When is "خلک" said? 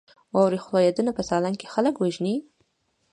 1.73-1.95